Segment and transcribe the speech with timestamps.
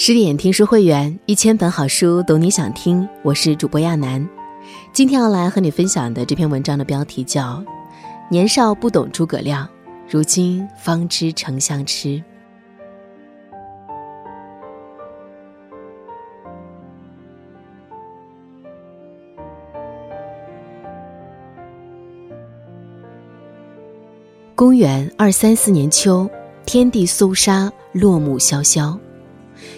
[0.00, 3.06] 十点听书会员，一千本好书，懂你想听。
[3.24, 4.24] 我是主播亚楠，
[4.92, 7.56] 今天要来和你分享的这篇文章的标题叫
[8.30, 9.68] 《年少不懂诸葛亮，
[10.08, 12.10] 如今方知丞相痴》。
[24.54, 26.30] 公元二三四年秋，
[26.64, 28.96] 天地肃杀，落木萧萧。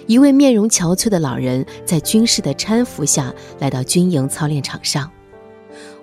[0.07, 5.11] 一位面容憔悴的老人在军士的搀扶下来到军营操练场上，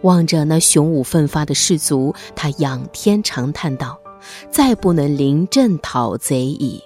[0.01, 3.99] 望着那雄武奋发的士卒，他仰天长叹道
[4.51, 6.81] ：“再不能临阵讨贼矣。”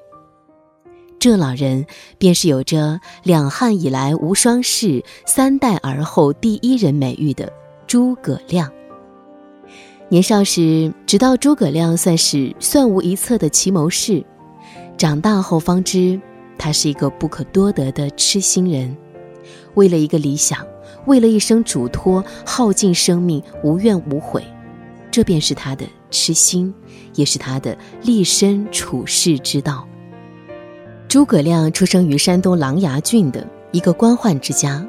[1.19, 1.85] 这老人
[2.17, 7.51] 便是有着“两汉以来无双事，三代而后第一人”美誉的
[7.85, 8.71] 诸葛亮。
[10.09, 14.25] 年少时知道诸葛亮算是算无一策的奇谋士，
[14.97, 16.19] 长大后方知。
[16.57, 18.95] 他是一个不可多得的痴心人，
[19.73, 20.65] 为了一个理想，
[21.05, 24.43] 为了一生嘱托，耗尽生命，无怨无悔，
[25.09, 26.73] 这便是他的痴心，
[27.15, 29.87] 也是他的立身处世之道。
[31.07, 34.85] 诸葛亮出生于山东琅琊郡的一个官宦之家，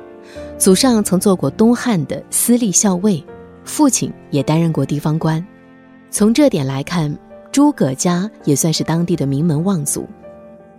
[0.58, 3.24] 祖上曾做过东汉的司隶校尉，
[3.64, 5.44] 父亲也担任过地方官，
[6.10, 7.16] 从这点来看，
[7.50, 10.06] 诸葛家也算是当地的名门望族。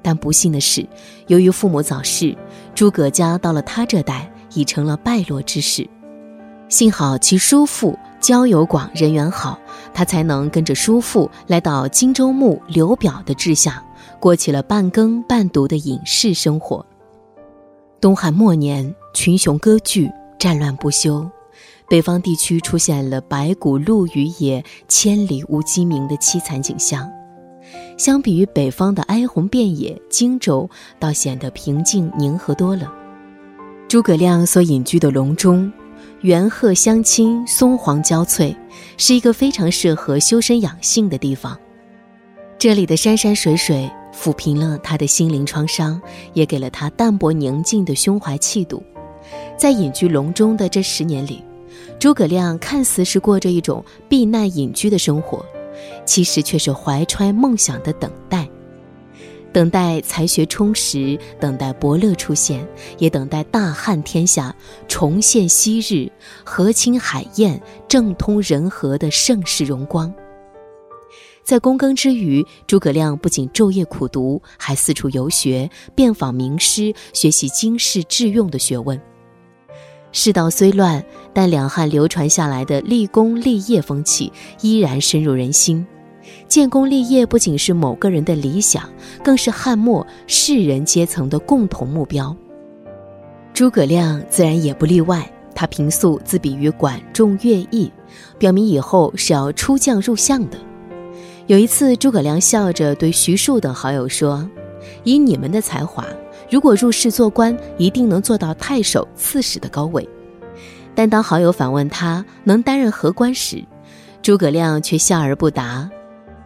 [0.04, 0.86] 但不幸的是，
[1.28, 2.38] 由于父母早逝，
[2.76, 5.90] 诸葛家到了他这代已成了败落之势。
[6.70, 9.60] 幸好其叔父交友广，人缘好，
[9.94, 13.84] 他才能跟着叔父来到荆州牧刘表的治下，
[14.20, 16.86] 过起了半耕半读的隐士生活。
[18.02, 21.30] 东汉末年，群雄割据，战乱不休，
[21.88, 27.10] 北方地区出现了白骨露于野，千里无鸡鸣的凄惨景象。
[27.98, 30.70] 相比于北方的哀鸿遍野，荆州
[31.00, 32.92] 倒显得平静宁和多了。
[33.88, 35.72] 诸葛亮所隐居的隆中，
[36.22, 38.56] 猿鹤相亲，松黄交翠，
[38.98, 41.58] 是一个非常适合修身养性的地方。
[42.58, 46.02] 这里的山山水水抚平了他的心灵创伤，
[46.34, 48.82] 也给了他淡泊宁静的胸怀气度。
[49.58, 51.44] 在隐居隆中的这十年里，
[52.00, 55.46] 诸葛亮看似是过着一种避难隐居的生活。
[56.06, 58.48] 其实却是怀揣梦想的等待，
[59.52, 62.68] 等待才学充实，等待伯乐出现，
[62.98, 64.56] 也等待大汉天下
[64.88, 66.12] 重现昔日
[66.44, 70.14] 河清海晏、政通人和的盛世荣光。
[71.44, 79.00] 在躬耕之余，诸葛亮不仅昼夜苦读，还四处游学，遍访名师，学习经世致用的学问。
[80.14, 81.04] 世道虽乱，
[81.34, 84.32] 但两汉流传下来的立功立业风气
[84.62, 85.86] 依然深入人心。
[86.48, 88.88] 建功立业不仅是某个人的理想，
[89.22, 92.34] 更是汉末士人阶层的共同目标。
[93.54, 95.30] 诸葛亮自然也不例外。
[95.56, 97.92] 他平素自比于管仲、乐毅，
[98.40, 100.58] 表明以后是要出将入相的。
[101.46, 104.50] 有一次，诸葛亮笑着对徐庶等好友说
[105.04, 106.06] ：“以你们的才华。”
[106.54, 110.08] 如果入仕做官，一定能做到太守、刺史的高位。
[110.94, 113.66] 但当好友反问他能担任何官时，
[114.22, 115.90] 诸葛亮却笑而不答。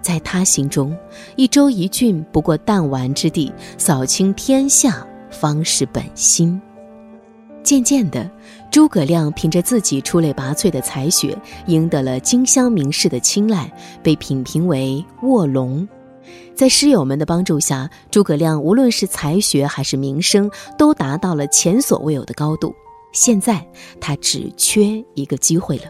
[0.02, 0.98] 在他心中，
[1.36, 6.62] 一州一郡不过弹丸之地，扫清天下方是本心。
[7.62, 8.32] 渐渐的，
[8.72, 13.70] 诸葛亮凭着自己出类拔萃的才学，赢得了荆襄名士的青睐，
[14.02, 15.86] 被品评为卧龙。
[16.58, 22.74] 在师友们的帮助下，诸葛亮无论是才学还是名声，都达到了前所未有的高度。
[23.12, 23.64] 现在
[24.02, 25.84] 他只缺一个机会了。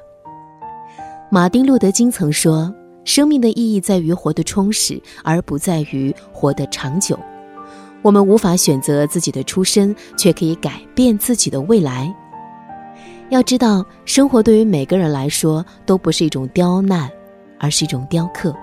[1.31, 2.69] 马丁·路德·金曾说
[3.05, 7.17] ：“生命的意义在于活得充实，而不在于活得长久。”
[8.03, 12.13] 我们无法选择自己的出身，却可以改变自己的未来。
[13.29, 17.09] 要知道，生活对于每个人来说都不是一种刁难，
[17.57, 18.53] 而是一种雕刻。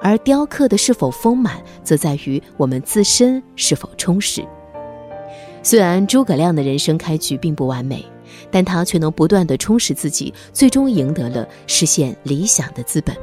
[0.00, 4.44] 而雕刻的是否丰满，则在于我们自身是否充实。
[5.62, 8.04] 虽然诸葛亮的人生开局并不完美，
[8.50, 13.16] 但他却能不断的充实自己，最终赢得了实现理想的资本。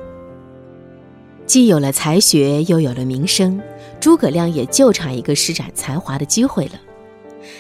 [1.46, 3.62] 既有了才学，又有了名声，
[4.00, 6.74] 诸葛亮也就差一个施展才华的机会了。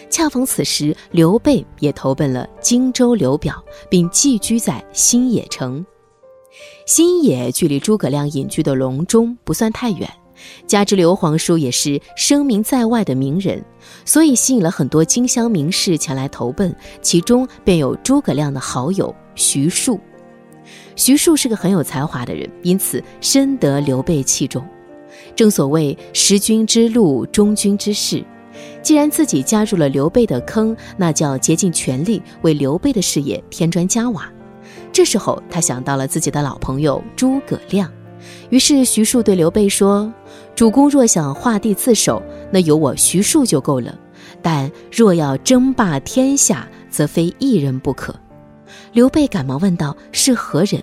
[0.10, 5.86] 恰逢此时，刘备也投奔了荆州刘表，并寄居在新野城。
[6.86, 10.08] 新野距离诸葛亮隐居的隆中不算太远，
[10.68, 13.64] 加之刘皇叔也是声名在外的名人，
[14.06, 20.00] 所以吸引了很多荆襄名士前来投奔，其中便有诸葛亮的好友徐庶。
[20.96, 24.64] 徐庶是个很有才华的人，因此深得刘备器重。
[25.36, 28.24] 正所谓识君之路，忠君之事，
[28.84, 34.32] 既然自己加入了刘备的坑，那就要竭尽全力为刘备的事业添砖加瓦。
[34.96, 37.92] 这时候，他想到了自己的老朋友诸葛亮，
[38.50, 40.10] 于是徐庶对刘备说
[40.56, 43.92] ：“主公若想画地自首，那有我徐庶就够了；
[44.42, 48.16] 但若要争霸天下，则非一人不可。”
[48.94, 50.82] 刘备赶忙问道：“是何人？”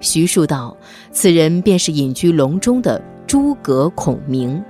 [0.00, 0.74] 徐庶道
[1.12, 4.64] ：“此人便是隐居隆中的诸葛孔明。”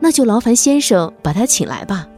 [0.00, 2.08] 那就劳烦先生把他请来吧。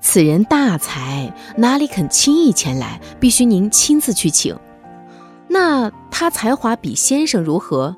[0.00, 3.00] 此人大才，哪里肯轻易前来？
[3.18, 4.56] 必须您亲自去请。
[5.52, 7.94] 那他才华比先生如何？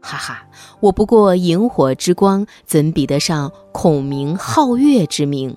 [0.00, 0.48] 哈哈，
[0.80, 5.54] 我不过萤火之光，怎比得上孔明皓月之名？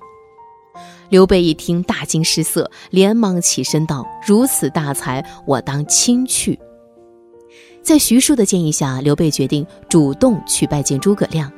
[1.08, 6.56] 刘备一听，大惊失色，连忙起身道：“如此大才，我当亲去。”
[7.82, 11.50] 在徐庶的建议下，刘备决定主动去拜见诸葛亮。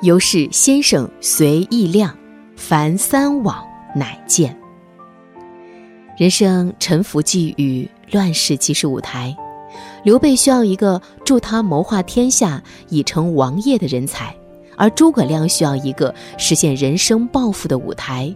[0.00, 2.16] 由是先生随意亮，
[2.56, 3.62] 凡三往
[3.94, 4.58] 乃见。
[6.16, 9.36] 人生沉浮际遇，乱世即是舞台。
[10.02, 14.34] 刘备需要一个助他谋划天下、以成王业的人才，
[14.76, 18.34] 而诸葛亮需要一个实现人生抱负的舞台。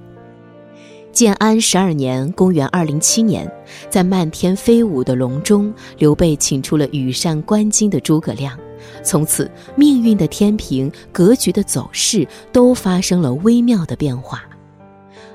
[1.12, 3.50] 建安十二年（公元207年），
[3.90, 8.58] 在漫天飞舞的隆中，刘备请出了羽扇纶巾的诸葛亮。
[9.02, 14.42] 从此，命运的天平、格局的走势都发生了微妙的变化。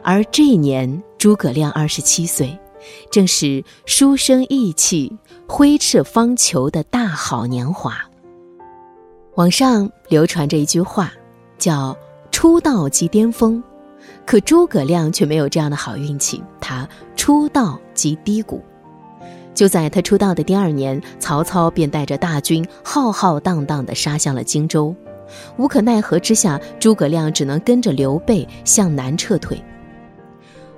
[0.02, 2.58] 而这一年，诸葛亮二十七岁，
[3.12, 5.18] 正是书生意气、
[5.48, 7.98] 挥斥方遒的大好年华。
[9.36, 11.12] 网上流传着一句话，
[11.58, 11.96] 叫
[12.32, 13.64] “出道即巅峰”，
[14.26, 18.62] 可诸葛亮却没有这样的好运气，他出道即低谷。
[19.54, 24.96] 就在他出道的第二年，曹操便带着大军浩浩荡荡地杀向了荆州。
[25.58, 29.62] 无可奈何之下，诸葛亮只能跟着刘备向南撤退。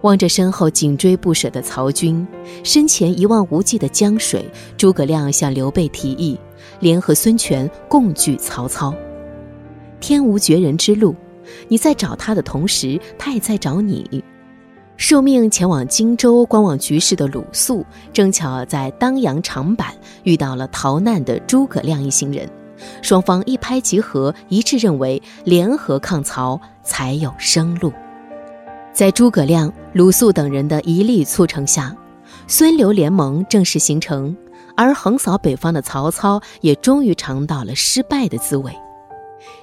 [0.01, 2.25] 望着身后紧追不舍的曹军，
[2.63, 6.39] 身前一望无际的江水，诸葛亮向刘备提议，
[6.79, 8.93] 联合孙权共拒曹操。
[9.99, 11.13] 天无绝人之路，
[11.67, 14.23] 你在找他的同时，他也在找你。
[14.95, 19.93] 受命前往荆州观望局势的鲁肃，正巧在当阳长坂
[20.23, 22.49] 遇到了逃难的诸葛亮一行人，
[23.01, 27.91] 双方一拍即合，一致认为联合抗曹才有生路。
[28.91, 31.95] 在诸葛亮、鲁肃等人的一力促成下，
[32.47, 34.35] 孙刘联盟正式形成，
[34.75, 38.71] 而横扫北方的曹操也终于尝到了失败的滋味。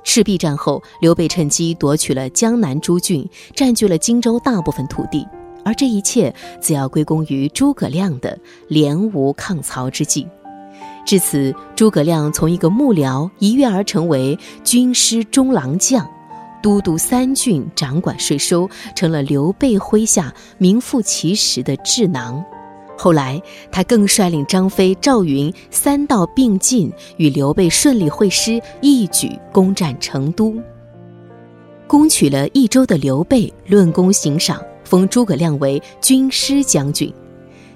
[0.04, 5.26] 赤壁战后，刘备趁机夺取了江南诸郡，占据了荆州大部分土地，
[5.64, 8.38] 而这一切则要归功于诸葛亮的
[8.68, 10.26] 联吴抗曹之计。
[11.04, 16.08] 至此，诸葛亮从一个幕僚一跃而成为军师中郎将，
[16.62, 22.44] 都督三郡，掌管税收，成了刘备麾下名副其实的智囊。
[22.98, 30.54] 后来，他更率领张飞、赵云三道并进，与刘备顺利会师，一举攻占成都。
[31.86, 37.12] 攻取了益州的刘备，论功行赏，封诸葛亮为军师将军。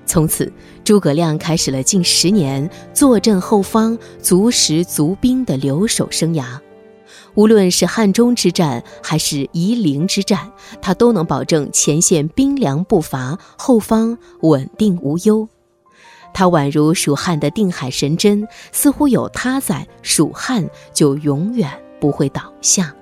[0.06, 0.52] 从此，
[0.82, 6.58] 诸葛亮开始了近十年坐镇后方、足食足兵的留守生涯。
[7.40, 15.48] 无论是汉中之战还是夷陵之战，他都能保证前线兵粮不乏，后方稳定无忧。
[16.34, 22.94] 他宛如蜀汉的定海神针，似乎有他在，蜀汉就永远不会倒下。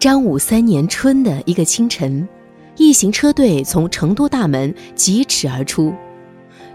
[0.00, 2.28] 张武三年春的一个清晨，
[2.76, 5.94] 一行车队从成都大门疾驰而出。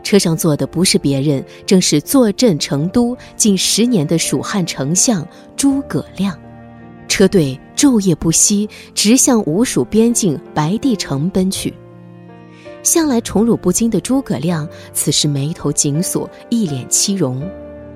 [0.03, 6.38] 车上坐的不是别人，正是坐镇成都近十年的蜀汉丞相诸葛亮。
[7.08, 11.74] 车队昼夜不息，直向吴蜀边境白帝城奔去。
[12.82, 17.41] 向来宠辱不惊的诸葛亮，此时眉头紧锁，一脸凄容。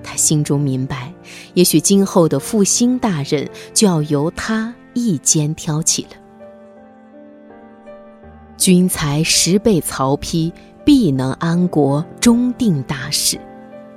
[0.04, 1.14] 他心中明白，
[1.54, 6.10] 也许今后的复兴大任就要由他一肩挑起了。
[8.58, 10.52] 君才十倍曹丕。
[10.86, 13.40] 必能安国，终定大事。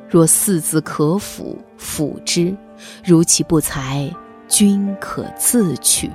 [0.09, 2.57] 若四子可辅，辅之；
[3.05, 4.09] 如其不才，
[4.49, 6.09] 君可自取。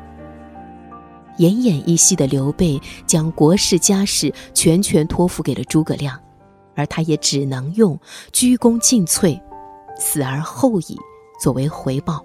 [1.38, 6.18] 奄奄一息的刘备将国事家事全权托付给了诸葛亮，
[6.76, 8.00] 而他也只能用
[8.32, 9.40] 鞠躬尽瘁，
[9.98, 10.98] 死而后已
[11.42, 12.24] 作为回报。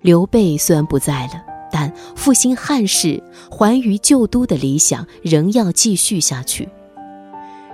[0.00, 1.51] 刘备虽然不在了。
[1.72, 6.68] 但复兴汉室、还于旧都的理想仍要继续下去。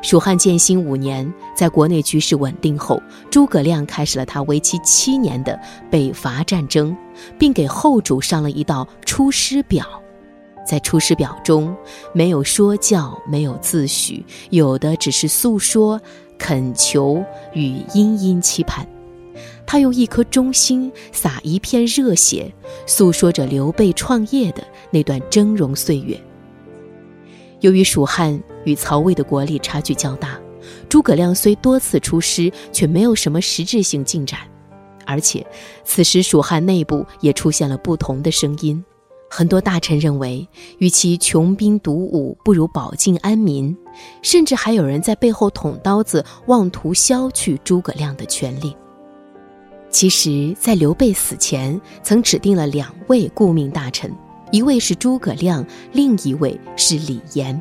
[0.01, 5.59] 蜀汉建兴五年，在国内局势稳定后，诸葛亮开始了他为期七年的
[5.91, 6.97] 北伐战争，
[7.37, 9.85] 并给后主上了一道《出师表》。
[10.65, 11.75] 在《出师表》中，
[12.13, 16.01] 没有说教，没有自诩，有的只是诉说、
[16.39, 17.21] 恳求
[17.53, 18.87] 与殷殷期盼。
[19.67, 22.53] 他用一颗忠心，洒一片热血，
[22.87, 26.19] 诉说着刘备创业的那段峥嵘岁月。
[27.61, 30.39] 由于蜀汉与曹魏的国力差距较大，
[30.89, 34.41] 诸葛亮虽多次出师，却没有什么实质性进展。
[35.05, 35.45] 而且，
[35.85, 38.85] 此时蜀汉内部也出现了不同的声音，
[39.31, 40.47] 很多大臣认为，
[40.79, 43.77] 与其穷兵黩武，不如保境安民，
[44.23, 48.77] 甚至还有人在背后捅刀子，妄图削去诸葛亮的权力。
[49.91, 54.15] 其实，在刘备死前，曾指定了两位顾命大臣。
[54.51, 57.61] 一位是诸葛亮，另一位是李严。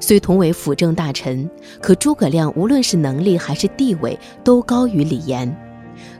[0.00, 1.48] 虽同为辅政大臣，
[1.80, 5.54] 可诸葛亮无论是能力还是地位都高于李严。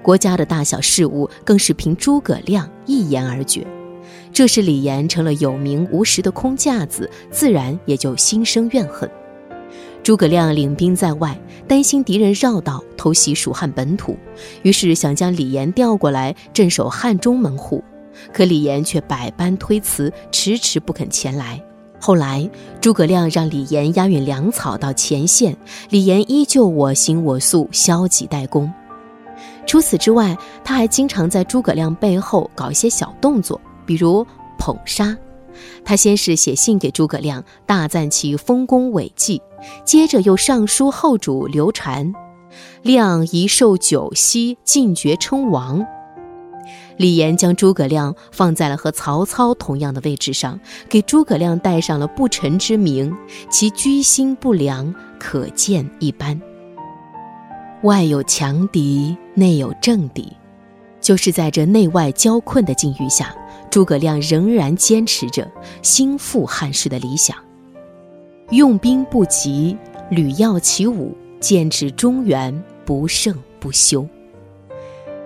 [0.00, 3.66] 国家的大小事务更是凭诸葛亮一言而决，
[4.32, 9.10] 这时李严成了有名无实的空架子，自然也就心生怨恨。
[10.06, 11.36] 诸葛亮领兵在外，
[11.66, 14.16] 担心敌人绕道偷袭蜀汉本土，
[14.62, 17.82] 于是想将李严调过来镇守汉中门户。
[18.32, 21.60] 可李严却百般推辞，迟迟不肯前来。
[21.98, 22.48] 后来，
[22.80, 25.56] 诸葛亮让李严押运粮草到前线，
[25.90, 28.72] 李严依旧我行我素，消极怠工。
[29.66, 34.24] 除此之外，他还经常在诸葛亮背后搞一些小动作，比如
[34.56, 35.16] 捧杀。
[35.84, 39.40] 他先是写信给诸葛亮，大赞其丰功伟绩，
[39.84, 42.12] 接着又上书后主刘禅，
[42.82, 45.86] 亮一受九锡，进爵称王。
[46.96, 50.58] 李严将诸葛亮放在了和曹操同样的位置上，
[50.88, 53.14] 给诸葛亮带上了不臣之名，
[53.50, 56.40] 其居心不良可见一斑。
[57.82, 60.32] 外有强敌，内有政敌，
[61.06, 63.32] 就是在这内外交困的境遇下，
[63.70, 65.48] 诸葛亮仍然坚持着
[65.80, 67.36] 兴复汉室的理想。
[68.50, 69.76] 用兵不及，
[70.10, 72.52] 屡要其武，剑指中原，
[72.84, 74.04] 不胜不休。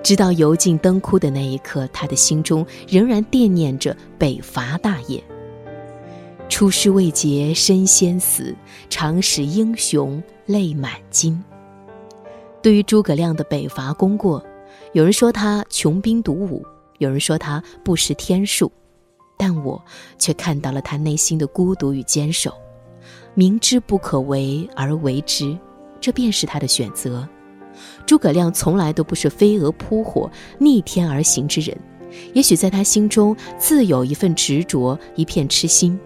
[0.02, 5.25] 直到油尽灯枯的那一刻，他的心中仍然惦念着北伐大业。
[6.50, 8.54] 出师未捷身先死，
[8.90, 11.42] 常使英雄泪满襟。
[12.60, 14.44] 对于诸葛亮的北伐功过，
[14.92, 16.66] 有人说他穷兵黩武，
[16.99, 18.70] 有人说他不识天数，
[19.38, 19.80] 但我
[20.18, 22.52] 却看到了他内心的孤独与坚守。
[23.35, 25.56] 明知不可为而为之，
[26.00, 27.26] 这便是他的选择。
[28.04, 30.28] 诸葛亮从来都不是飞蛾扑火、
[30.59, 31.78] 逆天而行之人，
[32.32, 35.99] 也许在他心中自有一份执着，一片痴心。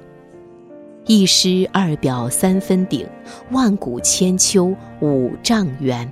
[1.06, 3.06] 一师二表三分鼎，
[3.50, 6.10] 万古千秋五丈原。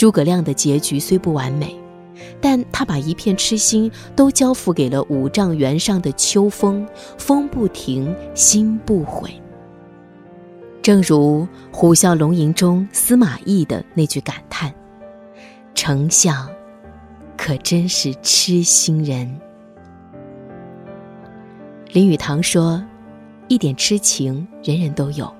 [0.00, 1.78] 诸葛亮的结局虽不完美，
[2.40, 6.88] 但他把一片痴心都交付给了五丈原上的秋风，
[7.18, 9.30] 风不停，心不悔。
[10.80, 14.72] 正如《虎啸龙吟》中司马懿的那句感叹
[15.76, 16.48] ：“丞相，
[17.36, 19.38] 可真是痴心人。”
[21.92, 22.82] 林语堂说
[23.48, 25.30] ：“一点痴情，人人都有，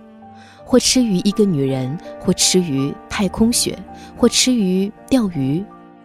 [0.70, 3.76] 或痴于一个女人，或痴于太空雪，
[4.16, 5.64] 或痴于钓鱼。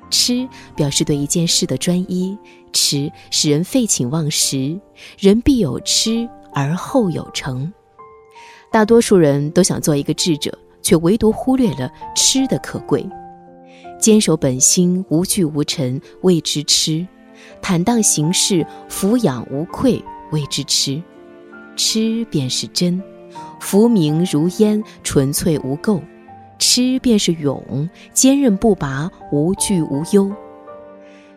[0.09, 2.35] 痴表示对一件事的专一，
[2.73, 4.75] 痴使人废寝忘食。
[5.19, 7.71] 人必有痴，而后有成。”
[8.71, 13.07] 大多数人都想做一个智者，却唯独忽略了痴的可贵。
[13.99, 17.05] 坚守本心，无惧无尘，谓之痴；
[17.61, 20.99] 坦荡行事，俯仰无愧，谓之痴。
[21.75, 22.99] 痴便是真，
[23.59, 25.99] 浮名如烟，纯粹无垢；
[26.59, 30.31] 痴便是勇，坚韧不拔，无惧无忧。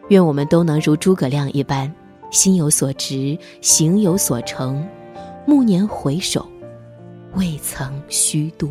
[0.08, 1.92] 愿我们都能如诸葛亮一般，
[2.30, 4.86] 心有所执，行有所成，
[5.46, 6.46] 暮年回首。
[7.34, 8.70] 未曾虚度。